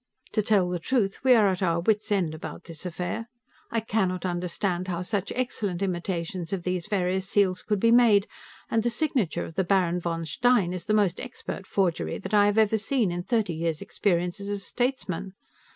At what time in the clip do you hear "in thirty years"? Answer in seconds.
13.11-13.79